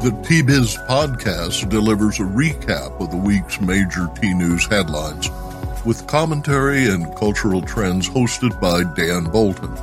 [0.00, 5.28] The Tea Biz podcast delivers a recap of the week's major tea news headlines
[5.84, 9.76] with commentary and cultural trends hosted by Dan Bolton.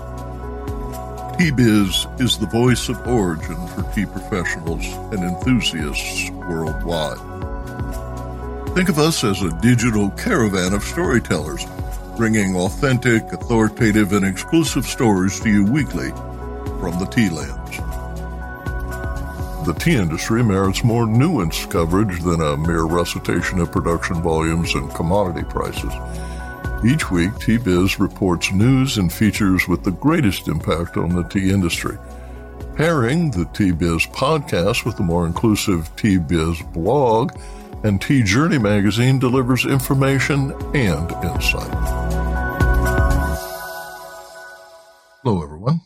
[1.37, 7.19] Tea Biz is the voice of origin for tea professionals and enthusiasts worldwide.
[8.73, 11.63] Think of us as a digital caravan of storytellers,
[12.17, 16.09] bringing authentic, authoritative, and exclusive stories to you weekly
[16.79, 17.56] from the tea lands
[19.67, 24.89] the tea industry merits more nuanced coverage than a mere recitation of production volumes and
[24.95, 25.91] commodity prices.
[26.85, 31.51] Each week, Tea Biz reports news and features with the greatest impact on the tea
[31.51, 31.97] industry.
[32.77, 37.37] Pairing the Tea Biz podcast with the more inclusive Tea Biz blog,
[37.83, 41.73] and Tea Journey magazine delivers information and insight.
[45.23, 45.81] Hello, everyone.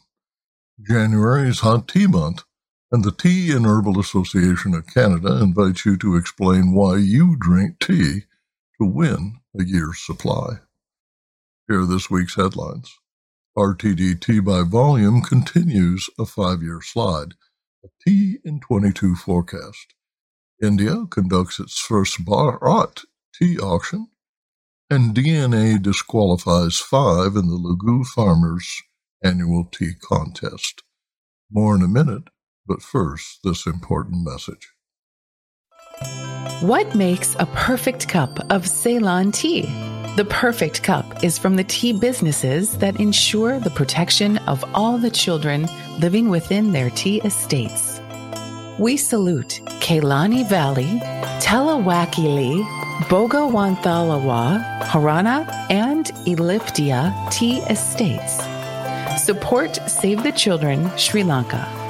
[0.80, 2.44] January is Hot Tea Month
[2.92, 7.80] and the Tea and Herbal Association of Canada invites you to explain why you drink
[7.80, 8.24] tea
[8.80, 10.60] to win a year's supply.
[11.68, 12.94] Here are this week's headlines.
[13.58, 17.34] RTD Tea by Volume continues a five year slide.
[17.84, 19.94] A Tea in 22 forecast.
[20.62, 24.08] India conducts its first Bharat tea auction,
[24.90, 28.84] and DNA disqualifies five in the Lugu Farmers
[29.24, 30.84] annual tea contest.
[31.50, 32.30] More in a minute
[32.72, 34.72] but first, this important message.
[36.62, 39.64] What makes a perfect cup of Ceylon tea?
[40.16, 45.12] The perfect cup is from the tea businesses that ensure the protection of all the
[45.12, 45.68] children
[46.00, 48.00] living within their tea estates.
[48.80, 51.02] We salute Kelani Valley,
[51.44, 52.64] Talawakelle,
[53.10, 58.40] Bogawanthalawa, Horana, and Elpitiya tea estates.
[59.22, 61.81] Support Save the Children Sri Lanka.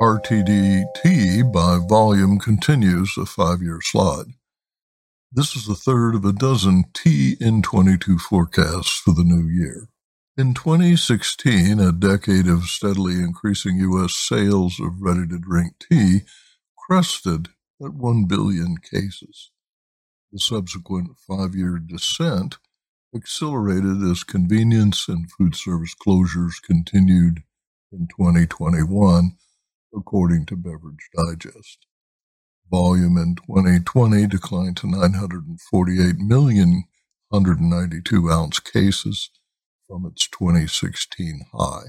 [0.00, 4.26] RTD Tea by volume continues a five year slide.
[5.32, 9.88] This is the third of a dozen Tea in 22 forecasts for the new year.
[10.36, 14.14] In 2016, a decade of steadily increasing U.S.
[14.14, 16.20] sales of ready to drink tea
[16.78, 17.48] crested
[17.84, 19.50] at 1 billion cases.
[20.30, 22.58] The subsequent five year descent
[23.12, 27.42] accelerated as convenience and food service closures continued
[27.90, 29.32] in 2021
[29.94, 31.86] according to Beverage Digest.
[32.70, 36.84] Volume in 2020 declined to 948 million
[37.30, 39.30] 192 ounce cases
[39.86, 41.88] from its 2016 high.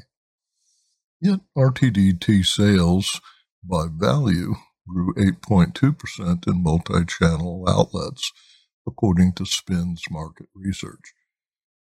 [1.22, 3.20] Yet RTD tea sales
[3.64, 4.56] by value
[4.88, 8.32] grew 8.2% in multi channel outlets,
[8.88, 11.14] according to SPINS market research.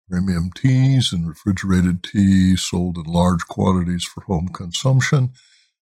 [0.09, 5.33] Premium teas and refrigerated tea sold in large quantities for home consumption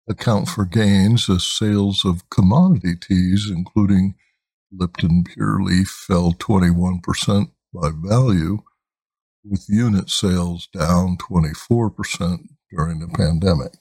[0.10, 4.16] account for gains as sales of commodity teas, including
[4.72, 8.60] Lipton Pure Leaf, fell 21% by value,
[9.44, 12.40] with unit sales down 24%
[12.72, 13.74] during the pandemic.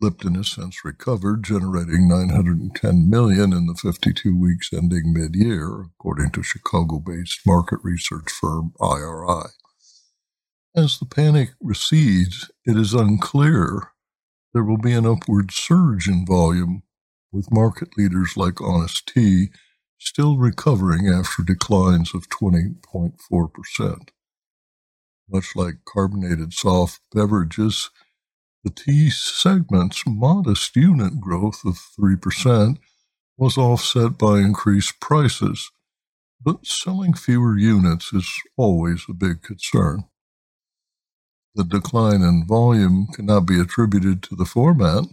[0.00, 6.42] Lipton has since recovered, generating 910 million in the 52 weeks ending mid-year, according to
[6.42, 9.50] Chicago-based market research firm IRI.
[10.76, 13.93] As the panic recedes, it is unclear
[14.54, 16.84] there will be an upward surge in volume,
[17.32, 19.48] with market leaders like Honest Tea
[19.98, 24.08] still recovering after declines of 20.4%.
[25.30, 27.90] Much like carbonated soft beverages,
[28.64, 32.78] the tea segment's modest unit growth of 3%
[33.38, 35.70] was offset by increased prices,
[36.42, 40.04] but selling fewer units is always a big concern.
[41.56, 45.04] The decline in volume cannot be attributed to the format.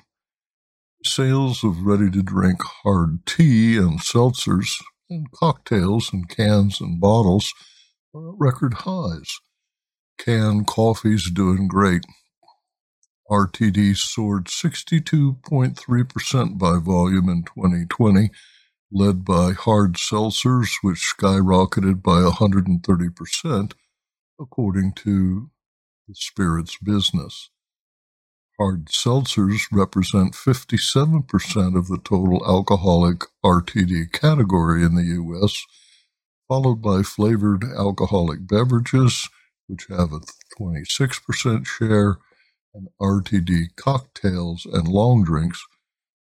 [1.04, 7.54] Sales of ready to drink hard tea and seltzers and cocktails in cans and bottles
[8.16, 9.40] are at record highs.
[10.18, 12.06] Canned coffee's doing great.
[13.30, 18.32] RTD soared 62.3% by volume in 2020,
[18.92, 23.74] led by hard seltzers, which skyrocketed by 130%,
[24.40, 25.52] according to
[26.12, 27.50] the spirits business.
[28.60, 35.64] Hard seltzers represent 57% of the total alcoholic RTD category in the U.S.,
[36.50, 39.30] followed by flavored alcoholic beverages,
[39.68, 40.20] which have a
[40.60, 42.18] 26% share,
[42.74, 45.64] and RTD cocktails and long drinks,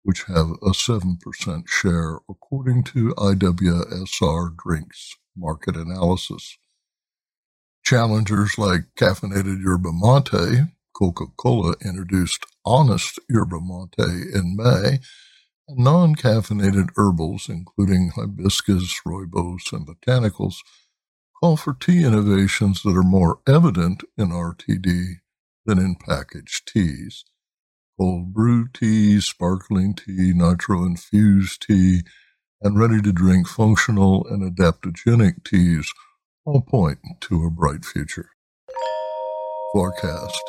[0.03, 6.59] which have a 7% share, according to IWSR Drinks market analysis.
[7.87, 14.99] Challengers like caffeinated yerba mate, Coca Cola introduced Honest Yerba Mate in May,
[15.69, 20.57] and non caffeinated herbals, including hibiscus, rooibos, and botanicals,
[21.39, 25.19] call for tea innovations that are more evident in RTD
[25.65, 27.25] than in packaged teas.
[28.01, 32.01] Cold brew tea, sparkling tea, nitro infused tea,
[32.61, 35.89] and ready to drink functional and adaptogenic teas
[36.47, 38.31] all point to a bright future.
[39.73, 40.43] Forecast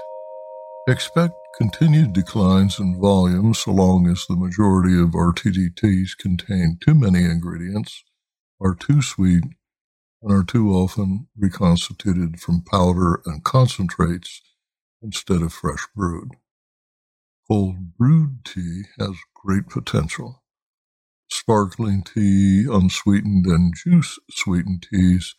[0.88, 6.94] Expect continued declines in volume so long as the majority of RTD teas contain too
[6.94, 8.04] many ingredients,
[8.62, 9.44] are too sweet,
[10.22, 14.42] and are too often reconstituted from powder and concentrates
[15.02, 16.30] instead of fresh brewed.
[17.48, 20.44] Cold brewed tea has great potential.
[21.30, 25.36] Sparkling tea, unsweetened and juice sweetened teas,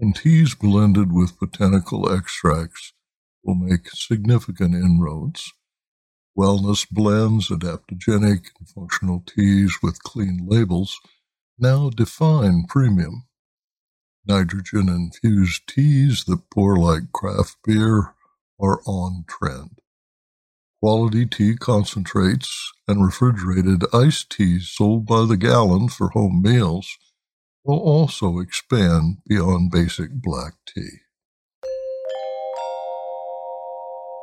[0.00, 2.92] and teas blended with botanical extracts
[3.42, 5.52] will make significant inroads.
[6.36, 10.98] Wellness blends, adaptogenic and functional teas with clean labels
[11.58, 13.24] now define premium.
[14.26, 18.14] Nitrogen infused teas that pour like craft beer
[18.60, 19.80] are on trend
[20.84, 26.98] quality tea concentrates, and refrigerated iced teas sold by the gallon for home meals
[27.64, 31.00] will also expand beyond basic black tea.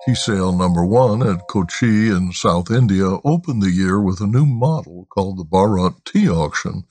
[0.05, 4.45] Tea sale number one at Kochi in South India opened the year with a new
[4.45, 6.85] model called the Bharat Tea Auction,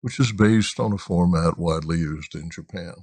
[0.00, 2.94] which is based on a format widely used in Japan.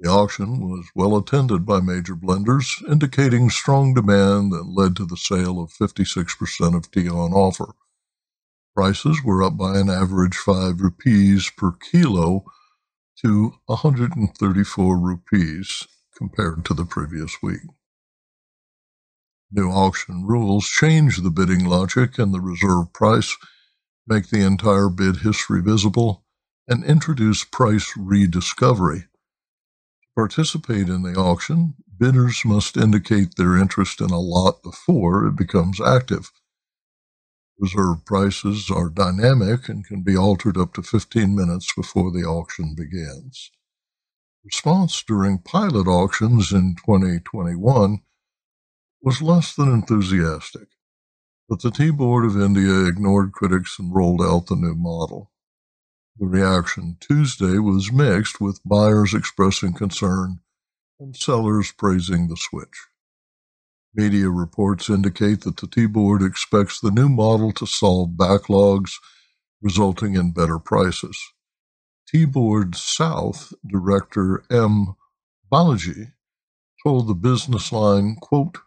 [0.00, 5.16] The auction was well attended by major blenders, indicating strong demand that led to the
[5.16, 7.74] sale of 56% of tea on offer.
[8.76, 12.44] Prices were up by an average 5 rupees per kilo
[13.24, 15.86] to 134 rupees
[16.16, 17.62] compared to the previous week.
[19.52, 23.36] New auction rules change the bidding logic and the reserve price,
[24.06, 26.24] make the entire bid history visible,
[26.68, 34.10] and introduce price rediscovery To participate in the auction, bidders must indicate their interest in
[34.10, 36.30] a lot before it becomes active.
[37.58, 42.74] Reserve prices are dynamic and can be altered up to 15 minutes before the auction
[42.76, 43.50] begins.
[44.44, 48.00] Response during pilot auctions in 2021
[49.02, 50.68] was less than enthusiastic,
[51.48, 55.30] but the Tea Board of India ignored critics and rolled out the new model.
[56.18, 60.40] The reaction Tuesday was mixed, with buyers expressing concern
[61.00, 62.86] and sellers praising the switch.
[63.94, 68.92] Media reports indicate that the Tea Board expects the new model to solve backlogs,
[69.62, 71.18] resulting in better prices.
[72.08, 74.94] Tea Board South Director M.
[75.52, 76.12] Balaji
[76.84, 78.58] told the business line, quote,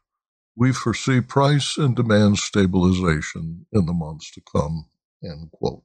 [0.56, 4.88] we foresee price and demand stabilization in the months to come,
[5.24, 5.84] end quote.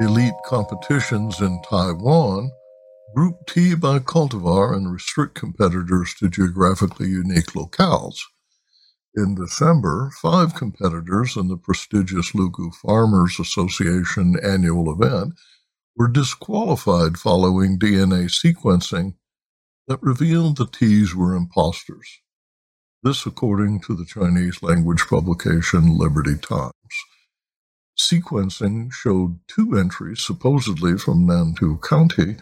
[0.00, 2.50] elite competitions in Taiwan
[3.14, 8.16] group tea by cultivar and restrict competitors to geographically unique locales.
[9.14, 15.34] In December, five competitors in the prestigious Lugu Farmers Association annual event
[15.96, 19.14] were disqualified following DNA sequencing
[19.88, 22.20] that revealed the teas were imposters.
[23.02, 26.72] This, according to the Chinese language publication Liberty Times
[27.98, 32.36] sequencing showed two entries supposedly from Nantou County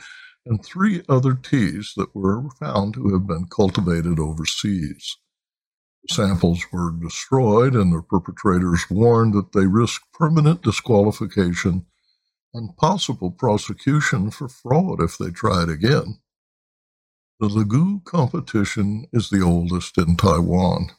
[0.47, 5.17] and three other teas that were found to have been cultivated overseas.
[6.11, 11.87] Samples were destroyed, and the perpetrators warned that they risked permanent disqualification
[12.55, 16.21] and possible prosecution for fraud if they tried again.
[17.41, 20.91] The Lugu competition is the oldest in Taiwan.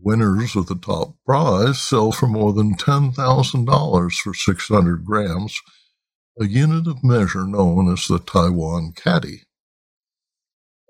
[0.00, 5.60] Winners of the top prize sell for more than $10,000 for 600 grams,
[6.40, 9.42] a unit of measure known as the Taiwan catty.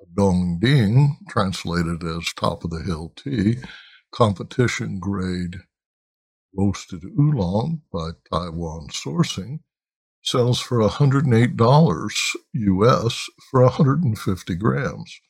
[0.02, 3.56] A Dong Ding, translated as top of the hill tea,
[4.12, 5.56] competition grade
[6.56, 9.60] roasted oolong by Taiwan sourcing,
[10.22, 15.20] sells for $108 US for 150 grams,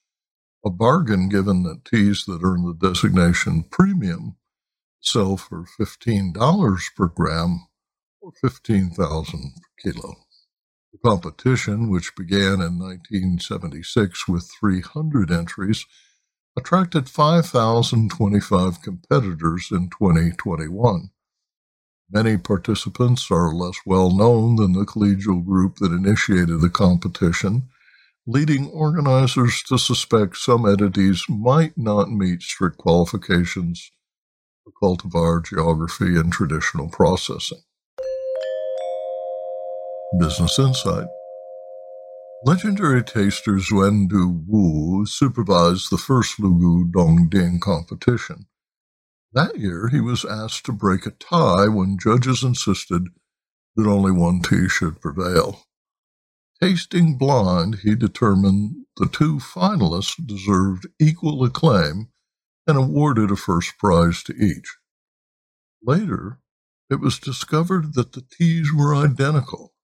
[0.65, 4.37] a bargain given that teas that earn the designation premium
[5.01, 7.67] sell for $15 per gram
[8.21, 10.17] or 15,000 per kilo.
[10.93, 15.87] The competition, which began in 1976 with 300 entries,
[16.57, 21.11] attracted 5,025 competitors in 2021.
[22.11, 27.69] Many participants are less well known than the collegial group that initiated the competition,
[28.27, 33.91] leading organizers to suspect some entities might not meet strict qualifications
[34.65, 37.61] for cultivar geography and traditional processing.
[40.17, 41.07] Business Insight
[42.43, 48.47] Legendary taster Zuen Du Wu supervised the first Lugu Dongding competition.
[49.35, 53.09] That year, he was asked to break a tie when judges insisted
[53.77, 55.67] that only one tea should prevail.
[56.63, 62.09] Tasting blind, he determined the two finalists deserved equal acclaim
[62.67, 64.79] and awarded a first prize to each.
[65.83, 66.39] Later,
[66.89, 69.75] it was discovered that the teas were identical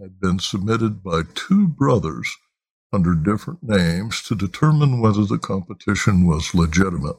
[0.00, 2.36] had been submitted by two brothers
[2.92, 7.16] under different names to determine whether the competition was legitimate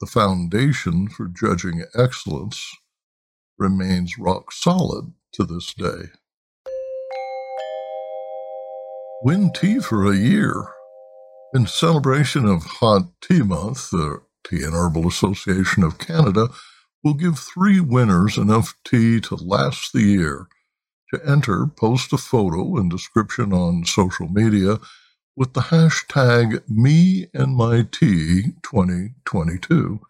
[0.00, 2.76] the foundation for judging excellence
[3.58, 6.10] remains rock solid to this day.
[9.24, 10.68] Win tea for a year.
[11.54, 16.48] In celebration of Hot Tea Month, the Tea and Herbal Association of Canada
[17.04, 20.48] will give three winners enough tea to last the year.
[21.14, 24.78] To enter, post a photo and description on social media
[25.36, 30.00] with the hashtag me and my tea 2022,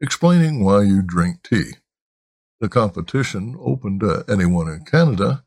[0.00, 1.72] explaining why you drink tea.
[2.60, 5.44] The competition, open to anyone in Canada,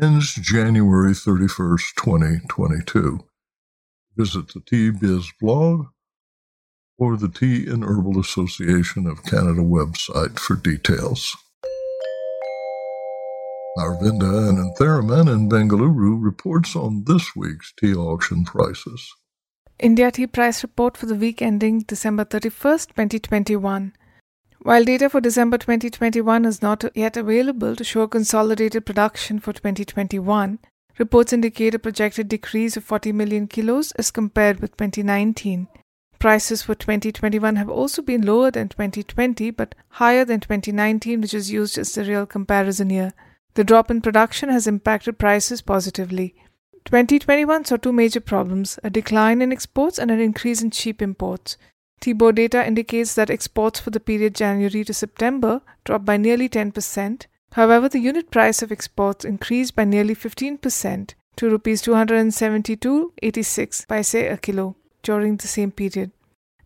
[0.00, 3.20] ends January 31st, 2022.
[4.16, 5.86] Visit the Tea Biz blog
[6.98, 11.36] or the Tea and Herbal Association of Canada website for details.
[13.76, 19.14] Aravinda Anantharaman in Bengaluru reports on this week's tea auction prices.
[19.78, 23.92] India Tea Price Report for the week ending December 31st, 2021.
[24.60, 30.58] While data for December 2021 is not yet available to show consolidated production for 2021,
[30.98, 35.68] reports indicate a projected decrease of 40 million kilos as compared with 2019.
[36.18, 41.50] Prices for 2021 have also been lower than 2020 but higher than 2019, which is
[41.50, 43.12] used as the real comparison year.
[43.56, 46.34] The drop in production has impacted prices positively.
[46.84, 51.56] 2021 saw two major problems a decline in exports and an increase in cheap imports.
[52.02, 57.24] TIBO data indicates that exports for the period January to September dropped by nearly 10%.
[57.52, 64.36] However, the unit price of exports increased by nearly 15% to rupees 272.86 paise a
[64.36, 66.10] kilo during the same period.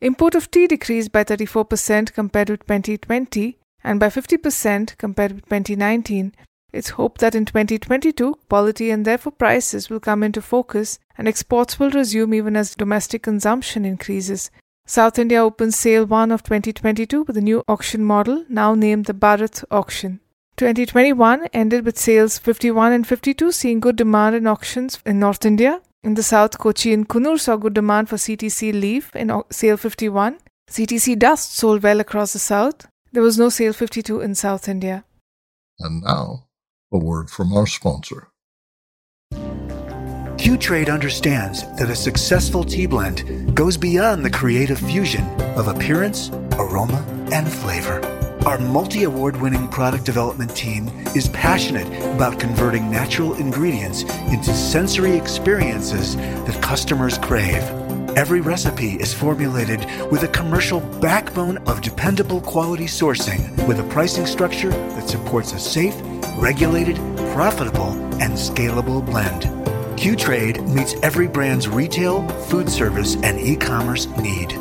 [0.00, 6.32] Import of tea decreased by 34% compared with 2020 and by 50% compared with 2019
[6.72, 11.78] it's hoped that in 2022, quality and therefore prices will come into focus and exports
[11.78, 14.50] will resume even as domestic consumption increases.
[14.86, 19.14] South India opens sale 1 of 2022 with a new auction model, now named the
[19.14, 20.20] Bharat Auction.
[20.56, 25.80] 2021 ended with sales 51 and 52 seeing good demand in auctions in North India.
[26.02, 30.38] In the south, Kochi and Coonoor saw good demand for CTC Leaf in sale 51.
[30.70, 32.86] CTC Dust sold well across the south.
[33.12, 35.04] There was no sale 52 in South India.
[35.78, 36.46] And now,
[36.92, 38.28] a word from our sponsor.
[40.38, 45.24] Q-Trade understands that a successful tea blend goes beyond the creative fusion
[45.56, 48.00] of appearance, aroma, and flavor.
[48.46, 55.14] Our multi award winning product development team is passionate about converting natural ingredients into sensory
[55.14, 57.62] experiences that customers crave.
[58.16, 64.24] Every recipe is formulated with a commercial backbone of dependable quality sourcing with a pricing
[64.24, 65.94] structure that supports a safe,
[66.40, 66.96] regulated,
[67.32, 69.48] profitable, and scalable blend.
[69.98, 74.52] Q-Trade meets every brand's retail, food service, and e-commerce need.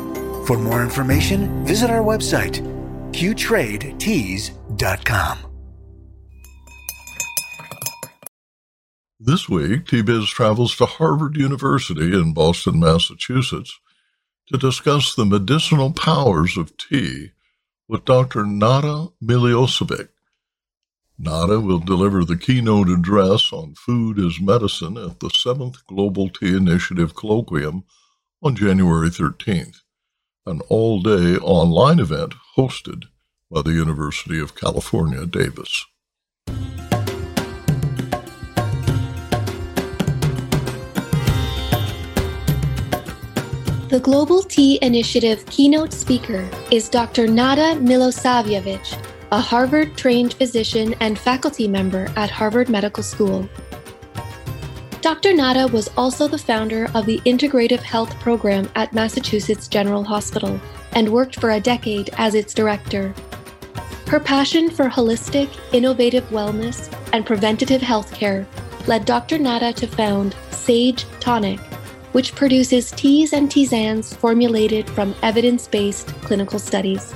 [0.46, 2.60] For more information, visit our website,
[3.12, 5.38] qtradeteas.com.
[9.22, 13.78] This week, Tea Biz travels to Harvard University in Boston, Massachusetts
[14.50, 17.30] to discuss the medicinal powers of tea
[17.88, 18.44] with Dr.
[18.44, 20.08] Nada Milosavljevic.
[21.22, 26.56] Nada will deliver the keynote address on food as medicine at the 7th Global Tea
[26.56, 27.82] Initiative Colloquium
[28.42, 29.82] on January 13th,
[30.46, 33.04] an all day online event hosted
[33.50, 35.84] by the University of California, Davis.
[43.90, 47.26] The Global Tea Initiative keynote speaker is Dr.
[47.26, 53.48] Nada Milosavljevic a Harvard trained physician and faculty member at Harvard Medical School.
[55.02, 55.32] Dr.
[55.32, 60.60] Nada was also the founder of the Integrative Health Program at Massachusetts General Hospital
[60.92, 63.14] and worked for a decade as its director.
[64.08, 68.44] Her passion for holistic, innovative wellness and preventative healthcare
[68.88, 69.38] led Dr.
[69.38, 71.60] Nada to found Sage Tonic,
[72.12, 77.14] which produces teas and tisanes formulated from evidence based clinical studies.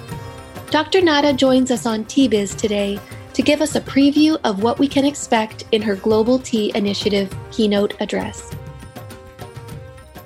[0.74, 1.02] Dr.
[1.02, 2.98] Nada joins us on Tea Biz today
[3.32, 7.32] to give us a preview of what we can expect in her Global Tea Initiative
[7.52, 8.50] keynote address.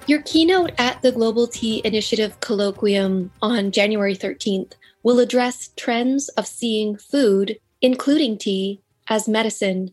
[0.07, 6.47] Your keynote at the Global Tea Initiative colloquium on January 13th will address trends of
[6.47, 9.91] seeing food, including tea, as medicine.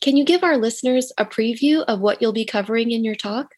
[0.00, 3.56] Can you give our listeners a preview of what you'll be covering in your talk?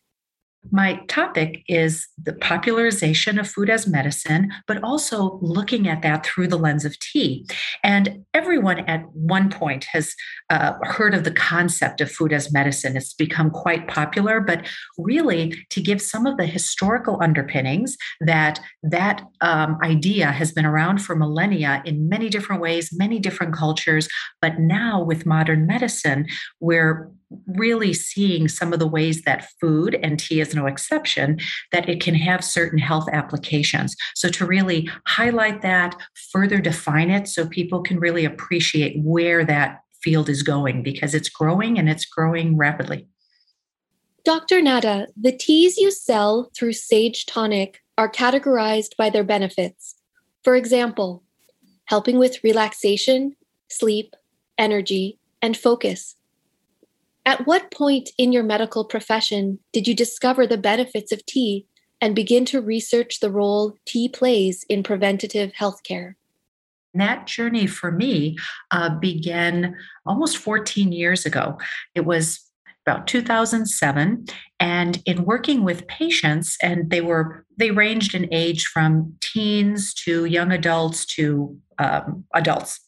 [0.71, 6.49] My topic is the popularization of food as medicine, but also looking at that through
[6.49, 7.47] the lens of tea.
[7.83, 10.15] And everyone at one point has
[10.51, 12.97] uh, heard of the concept of food as medicine.
[12.97, 14.67] It's become quite popular, but
[14.97, 20.99] really to give some of the historical underpinnings that that um, idea has been around
[20.99, 24.09] for millennia in many different ways, many different cultures.
[24.41, 26.27] But now with modern medicine,
[26.61, 27.11] we're
[27.47, 31.39] really seeing some of the ways that food and tea is no exception
[31.71, 35.97] that it can have certain health applications so to really highlight that
[36.31, 41.29] further define it so people can really appreciate where that field is going because it's
[41.29, 43.07] growing and it's growing rapidly
[44.25, 44.63] Dr.
[44.63, 49.97] Nada, the teas you sell through Sage Tonic are categorized by their benefits.
[50.45, 51.25] For example,
[51.87, 53.35] helping with relaxation,
[53.69, 54.15] sleep,
[54.59, 56.15] energy, and focus.
[57.25, 61.67] At what point in your medical profession did you discover the benefits of tea
[62.01, 66.15] and begin to research the role tea plays in preventative healthcare?
[66.95, 68.37] That journey for me
[68.71, 71.59] uh, began almost 14 years ago.
[71.95, 72.41] It was
[72.87, 74.27] about 2007
[74.59, 80.25] and in working with patients and they were they ranged in age from teens to
[80.25, 82.81] young adults to um, adults.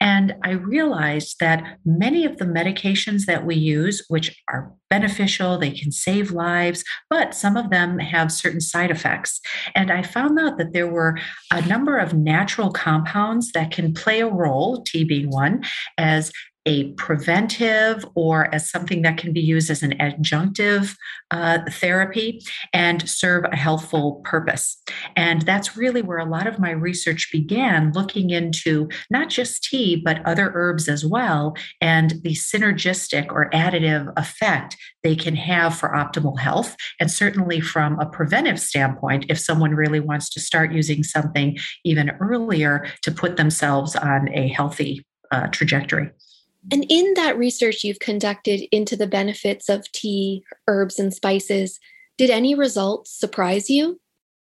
[0.00, 5.70] And i realized that many of the medications that we use which are beneficial they
[5.70, 9.40] can save lives but some of them have certain side effects.
[9.74, 11.18] And i found out that there were
[11.52, 15.64] a number of natural compounds that can play a role being one
[15.98, 16.32] as
[16.66, 20.96] a preventive or as something that can be used as an adjunctive
[21.30, 22.40] uh, therapy
[22.72, 24.80] and serve a healthful purpose.
[25.16, 29.96] And that's really where a lot of my research began, looking into not just tea,
[29.96, 35.90] but other herbs as well, and the synergistic or additive effect they can have for
[35.90, 36.76] optimal health.
[36.98, 42.10] And certainly from a preventive standpoint, if someone really wants to start using something even
[42.20, 46.10] earlier to put themselves on a healthy uh, trajectory.
[46.72, 51.78] And in that research you've conducted into the benefits of tea, herbs, and spices,
[52.16, 54.00] did any results surprise you?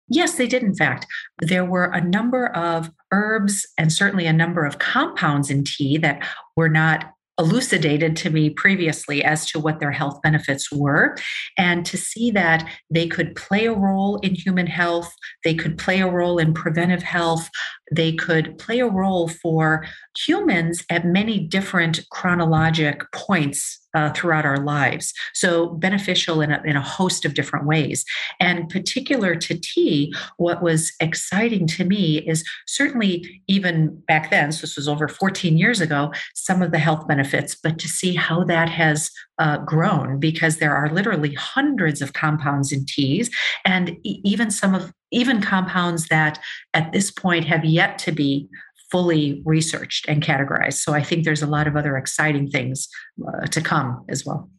[0.08, 1.06] Yes, they did, in fact.
[1.40, 6.26] There were a number of herbs and certainly a number of compounds in tea that
[6.56, 11.16] were not elucidated to me previously as to what their health benefits were
[11.58, 16.00] and to see that they could play a role in human health they could play
[16.00, 17.50] a role in preventive health
[17.94, 24.58] they could play a role for humans at many different chronologic points uh, throughout our
[24.58, 25.12] lives.
[25.34, 28.04] So beneficial in a, in a host of different ways.
[28.40, 34.62] And particular to tea, what was exciting to me is certainly even back then, so
[34.62, 38.42] this was over 14 years ago, some of the health benefits, but to see how
[38.44, 43.30] that has uh, grown because there are literally hundreds of compounds in teas
[43.64, 46.38] and even some of even compounds that
[46.74, 48.48] at this point have yet to be
[48.90, 50.74] fully researched and categorized.
[50.74, 52.88] So I think there's a lot of other exciting things
[53.26, 54.50] uh, to come as well.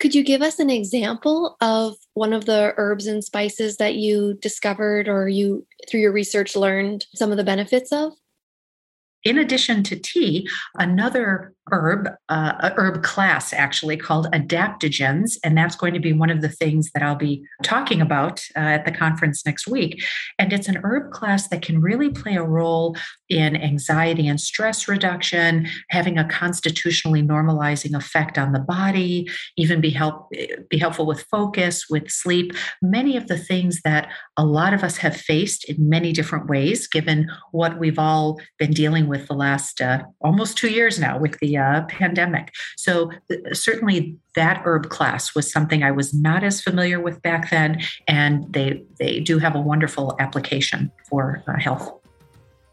[0.00, 4.34] Could you give us an example of one of the herbs and spices that you
[4.42, 8.12] discovered or you, through your research, learned some of the benefits of?
[9.22, 10.48] In addition to tea,
[10.78, 16.42] another herb, uh, herb class actually called adaptogens, and that's going to be one of
[16.42, 20.02] the things that I'll be talking about uh, at the conference next week.
[20.38, 22.96] And it's an herb class that can really play a role
[23.28, 29.90] in anxiety and stress reduction, having a constitutionally normalizing effect on the body, even be
[29.90, 30.30] help
[30.68, 34.98] be helpful with focus, with sleep, many of the things that a lot of us
[34.98, 39.80] have faced in many different ways, given what we've all been dealing with the last
[39.80, 42.52] uh, almost two years now with the uh, pandemic.
[42.76, 47.50] So, uh, certainly that herb class was something I was not as familiar with back
[47.50, 51.92] then, and they, they do have a wonderful application for uh, health.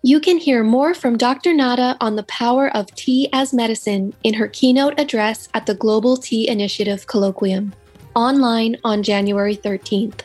[0.03, 1.53] You can hear more from Dr.
[1.53, 6.17] Nada on the power of tea as medicine in her keynote address at the Global
[6.17, 7.71] Tea Initiative Colloquium,
[8.15, 10.21] online on January 13th.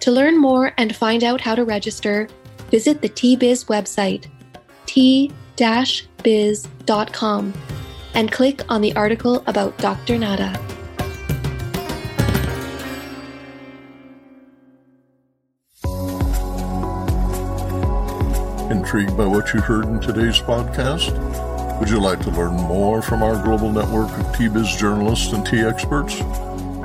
[0.00, 2.28] To learn more and find out how to register,
[2.70, 4.24] visit the Tea Biz website,
[5.58, 7.52] t-biz.com,
[8.14, 10.16] and click on the article about Dr.
[10.16, 10.56] Nada.
[18.70, 21.10] Intrigued by what you heard in today's podcast?
[21.80, 25.44] Would you like to learn more from our global network of Tea Biz journalists and
[25.44, 26.20] tea experts?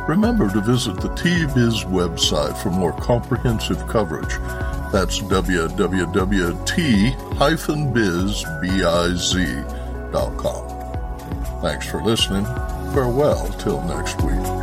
[0.07, 4.33] Remember to visit the Tea Biz website for more comprehensive coverage.
[4.93, 6.61] That's www.t-biz.com.
[11.61, 12.45] Thanks for listening.
[12.93, 14.62] Farewell till next week.